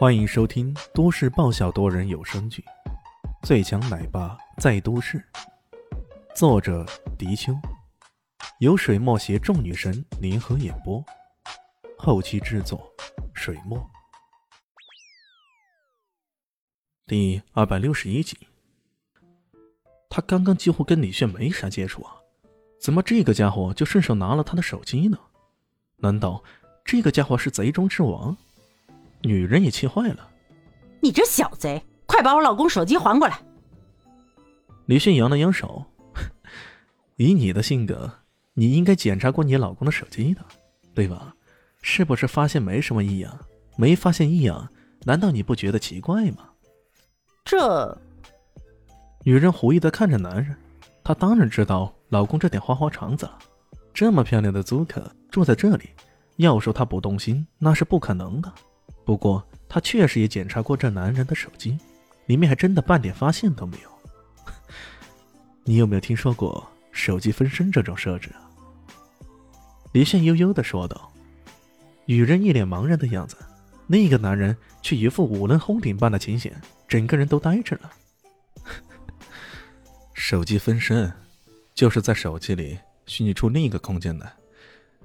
[0.00, 2.64] 欢迎收听都市爆笑多人有声剧
[3.46, 5.18] 《最强奶爸在都市》，
[6.34, 6.86] 作者：
[7.18, 7.52] 迪秋，
[8.60, 11.04] 由水墨携众女神联合演播，
[11.98, 12.90] 后期制作：
[13.34, 13.78] 水墨。
[17.06, 18.38] 第二百六十一集，
[20.08, 22.16] 他刚刚几乎跟李炫没啥接触啊，
[22.80, 25.18] 怎么这个家伙就顺手拿了他的手机呢？
[25.98, 26.42] 难道
[26.86, 28.34] 这个家伙是贼中之王？
[29.22, 30.28] 女人也气坏了，
[31.00, 33.38] 你这小贼，快把我老公手机还过来！
[34.86, 35.84] 李迅扬了扬手，
[37.16, 38.10] 以你的性格，
[38.54, 40.44] 你应该检查过你老公的手机的，
[40.94, 41.34] 对吧？
[41.82, 43.38] 是不是发现没什么异样？
[43.76, 44.68] 没发现异样，
[45.04, 46.50] 难道你不觉得奇怪吗？
[47.44, 47.96] 这
[49.24, 50.56] 女人狐疑的看着男人，
[51.04, 53.38] 她当然知道老公这点花花肠子了。
[53.92, 55.90] 这么漂亮的租客住在这里，
[56.36, 58.52] 要说她不动心，那是不可能的。
[59.10, 61.76] 不过，他确实也检查过这男人的手机，
[62.26, 63.90] 里面还真的半点发现都没有。
[65.66, 68.46] 你有没有听说过手机分身这种设置啊？
[69.90, 71.10] 李炫悠悠的说道。
[72.04, 73.36] 女人一脸茫然的样子，
[73.88, 77.90] 那个男人却一副五雷轰顶般的清闲，整个人都呆着了。
[80.14, 81.12] 手机分身，
[81.74, 84.32] 就是在手机里虚拟出另一个空间来，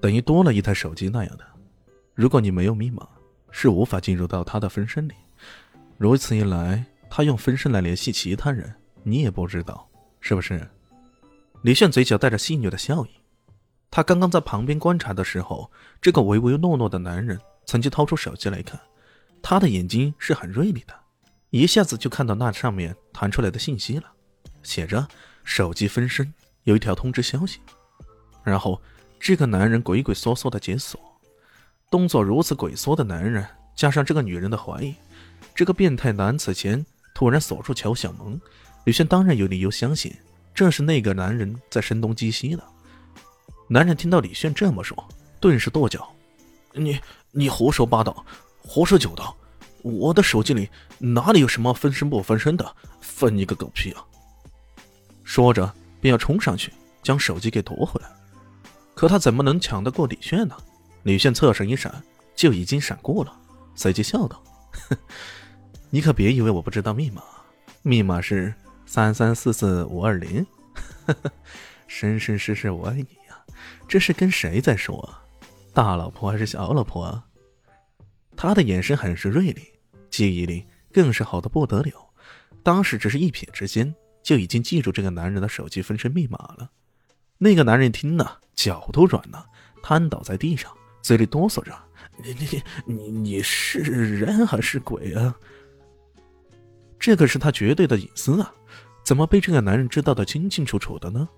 [0.00, 1.46] 等于多了一台手机那样的。
[2.16, 3.08] 如果你没有密码。
[3.52, 5.12] 是无法进入到他的分身里，
[5.98, 9.88] 如此一来，他用分身来联系其他人，你也不知道
[10.20, 10.66] 是不是？
[11.60, 13.10] 李炫嘴角带着戏谑的笑意，
[13.90, 18.80] 他刚刚在旁边观察的时候，这个唯唯诺诺的男人曾经掏出手机来看，
[19.42, 20.94] 他的眼睛是很锐利的，
[21.50, 24.04] 一下子就看到那上面弹出来的信息了，
[24.62, 25.06] 写着
[25.44, 26.32] “手机分身
[26.64, 27.60] 有一条通知消息”，
[28.42, 28.80] 然后
[29.20, 30.98] 这个男人鬼鬼祟祟的解锁。
[31.92, 34.94] 动作如此鬼缩的男人，加上这个女人的怀疑，
[35.54, 36.82] 这个变态男此前
[37.14, 38.40] 突然锁住乔小萌，
[38.84, 40.10] 吕轩当然有理由相信
[40.54, 42.64] 这是那个男人在声东击西的。
[43.68, 45.06] 男人听到李炫这么说，
[45.38, 46.10] 顿时跺脚
[46.72, 46.98] ：“你
[47.30, 48.24] 你胡说八道，
[48.56, 49.36] 胡说九道！
[49.82, 52.74] 我的手机里哪里有什么分身不分身的？
[53.02, 54.02] 分你个狗屁啊！”
[55.24, 55.70] 说着
[56.00, 58.08] 便要冲上去将手机给夺回来，
[58.94, 60.56] 可他怎么能抢得过李炫呢？
[61.02, 62.02] 李炫侧身一闪，
[62.34, 63.36] 就已经闪过了，
[63.74, 64.42] 随即笑道
[65.90, 67.22] ：“你可别以为我不知道密码，
[67.82, 68.54] 密码是
[68.86, 70.46] 三三四四五二零。
[71.86, 73.44] 生生世世我爱你呀，
[73.86, 75.22] 这是跟谁在说啊？
[75.74, 77.26] 大老婆还是小老婆啊？”
[78.36, 79.62] 他的眼神很是锐利，
[80.08, 82.10] 记忆力更是好的不得了，
[82.62, 86.70] 当时只是一瞥之间，就已经记住这个男人的手机分身密码了。
[87.38, 89.46] 那个男人听了，脚都软了，
[89.82, 90.72] 瘫倒在地上。
[91.02, 91.76] 嘴里哆嗦着
[92.22, 95.34] ：“你你你你是人还是鬼啊？
[96.98, 98.54] 这可是他绝对的隐私啊！
[99.04, 101.28] 怎么被这个男人知道的清清楚楚的呢？”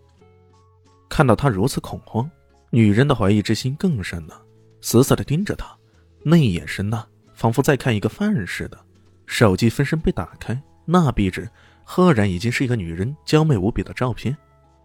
[1.08, 2.30] 看到他如此恐慌，
[2.70, 4.42] 女人的怀疑之心更深了，
[4.80, 5.75] 死死的盯着他，
[6.22, 8.78] 那眼神呢，仿佛在看一个犯人似的。
[9.26, 11.48] 手机分身被打开，那壁纸
[11.84, 14.36] 赫然已经是一个女人娇媚无比的照片。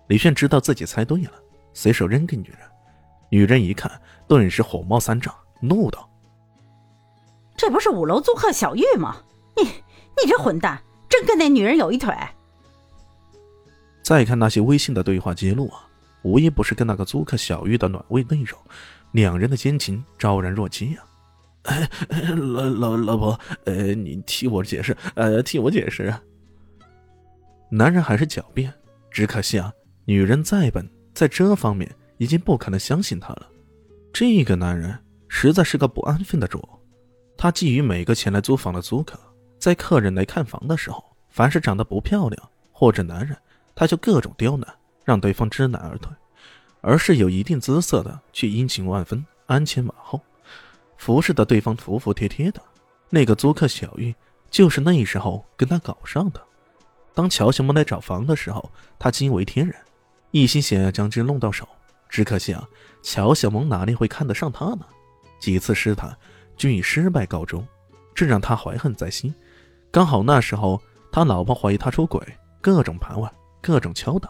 [0.08, 1.34] 李炫知道自己猜对了，
[1.74, 2.60] 随手扔给女人。
[3.30, 3.92] 女人一看，
[4.30, 6.08] 顿时火冒三丈，怒道
[7.58, 9.18] ：“这不是五楼租客小玉吗？
[9.58, 10.80] 你你这混蛋，
[11.10, 12.16] 真跟那女人有一腿！”
[14.04, 15.90] 再看那些微信的对话记录啊，
[16.22, 18.58] 无一不是跟那个租客小玉的暖胃内容，
[19.14, 21.04] 两人的奸情昭然若揭啊！
[22.36, 26.22] 老老老婆，呃，你替我解释，呃，替我解释啊。
[27.72, 28.72] 男人还是狡辩，
[29.10, 29.74] 只可惜啊，
[30.06, 31.90] 女人再笨，在这方面。
[32.20, 33.50] 已经不可能相信他了，
[34.12, 34.98] 这个男人
[35.28, 36.68] 实在是个不安分的主。
[37.38, 39.18] 他觊觎每个前来租房的租客，
[39.58, 43.38] 在客人来看房的时候，凡是长得不漂亮或者男人，
[43.74, 44.68] 他就各种刁难，
[45.06, 46.12] 让对方知难而退，
[46.82, 50.20] 而是有一定姿色的却殷勤万分，鞍前马后，
[50.98, 52.62] 服侍的对方服服帖帖的。
[53.10, 54.14] 那个租客小玉
[54.52, 56.42] 就是那时候跟他搞上的。
[57.14, 59.76] 当乔小萌来找房的时候，他惊为天人，
[60.32, 61.68] 一心想要将之弄到手。
[62.10, 62.68] 只可惜啊，
[63.02, 64.86] 乔小萌哪里会看得上他呢？
[65.40, 66.18] 几次试探
[66.58, 67.66] 均以失败告终，
[68.14, 69.34] 这让他怀恨在心。
[69.92, 72.22] 刚好那时候他老婆怀疑他出轨，
[72.60, 74.30] 各种盘问，各种敲打，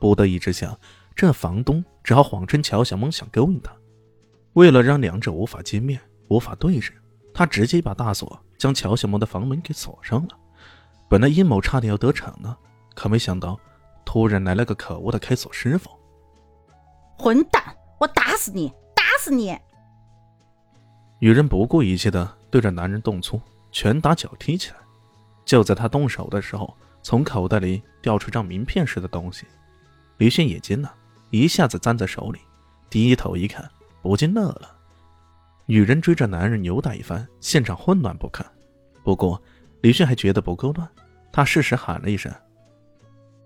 [0.00, 0.74] 不得已之下，
[1.14, 3.70] 这房东只好谎称乔小萌想勾引他。
[4.54, 6.92] 为了让两者无法见面、无法对视，
[7.34, 10.36] 他直接把大锁将乔小萌的房门给锁上了。
[11.10, 12.56] 本来阴谋差点要得逞呢，
[12.94, 13.58] 可没想到
[14.04, 15.90] 突然来了个可恶的开锁师傅。
[17.18, 17.62] 混蛋！
[17.98, 18.72] 我打死你！
[18.94, 19.56] 打死你！
[21.18, 23.40] 女人不顾一切的对着男人动粗，
[23.72, 24.76] 拳打脚踢起来。
[25.44, 29.46] 就在他动手的时候，从口袋里掉出张名片似的东西。
[30.18, 30.94] 李迅也惊了，
[31.30, 32.40] 一下子攥在手里，
[32.90, 33.68] 低头一看，
[34.02, 34.76] 不禁乐了。
[35.64, 38.46] 女人追着男人扭打一番，现场混乱不堪。
[39.02, 39.40] 不过
[39.80, 40.88] 李迅还觉得不够乱，
[41.32, 42.32] 他适时喊了一声：“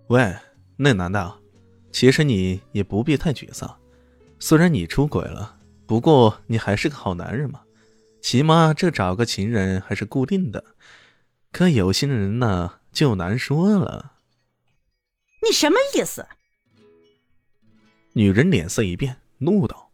[0.08, 0.34] 喂，
[0.76, 1.39] 那男的，
[1.92, 3.78] 其实你也不必太沮丧。
[4.38, 7.62] 虽然你出轨了，不过你还是个好男人嘛，
[8.22, 10.64] 起码这找个情人还是固定的。
[11.52, 14.12] 可有些人呢，就难说了。”
[15.42, 16.26] 你什么意思？
[18.12, 19.90] 女人脸色一变，怒道：“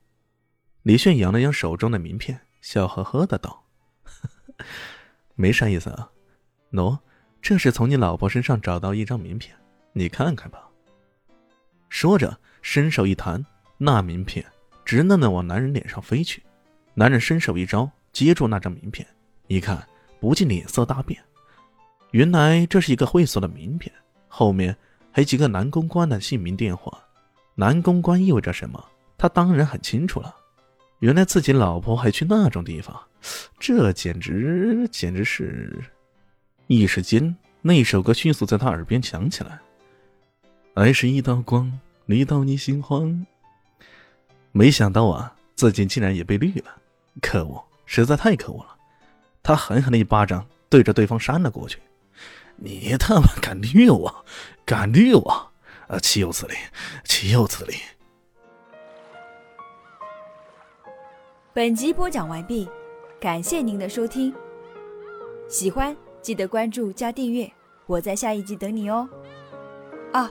[0.83, 3.65] 李炫扬了扬手中的名片，笑呵呵的道
[5.35, 6.11] ：‘没啥意思啊，
[6.73, 6.99] 喏，
[7.41, 9.57] 这是从你老婆身上找到一张名片，
[9.93, 10.63] 你看看吧。’
[11.89, 13.45] 说着，伸手一弹，
[13.79, 14.45] 那名片
[14.85, 16.43] 直愣愣往男人脸上飞去。
[16.95, 19.07] 男人伸手一招，接住那张名片，
[19.49, 19.87] 一看，
[20.21, 21.21] 不禁脸色大变。
[22.13, 23.93] 原来这是一个会所的名片，
[24.29, 24.77] 后面
[25.11, 26.99] 还有几个男公关的姓名、电话。”
[27.59, 28.85] 男公关意味着什么？
[29.17, 30.35] 他当然很清楚了。
[30.99, 32.99] 原来自己老婆还去那种地方，
[33.59, 35.79] 这简直简直是……
[36.67, 39.59] 一时间，那首歌迅速在他耳边响起来
[40.77, 43.25] ：“爱是一道光，绿到你心慌。”
[44.53, 46.77] 没想到啊，自己竟然也被绿了！
[47.23, 48.77] 可恶，实在太可恶了！
[49.43, 51.79] 他狠狠的一巴掌对着对方扇了过去
[52.57, 54.25] ：“你他妈敢绿我？
[54.67, 55.51] 敢绿我！”
[55.89, 55.99] 啊！
[55.99, 56.55] 岂有此理！
[57.05, 57.75] 岂有此理！
[61.55, 62.69] 本集播讲完毕，
[63.19, 64.35] 感谢您的收听。
[65.49, 67.51] 喜欢记得关注加订阅，
[67.87, 69.09] 我在下一集等你哦。
[70.13, 70.31] 啊，